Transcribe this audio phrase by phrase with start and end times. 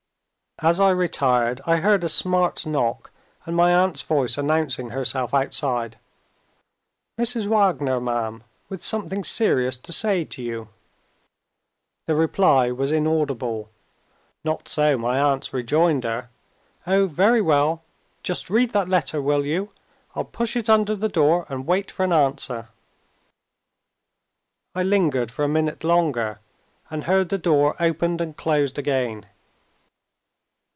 [0.63, 3.09] As I retired, I heard a smart knock,
[3.47, 5.97] and my aunt's voice announcing herself outside
[7.17, 7.47] "Mrs.
[7.47, 10.67] Wagner, ma'am, with something serious to say to you."
[12.05, 13.69] The reply was inaudible.
[14.43, 16.29] Not so my aunt's rejoinder:
[16.85, 17.81] "Oh, very well!
[18.21, 19.69] Just read that letter, will you?
[20.15, 22.67] I'll push it under the door, and wait for an answer."
[24.75, 26.39] I lingered for a minute longer
[26.91, 29.25] and heard the door opened and closed again.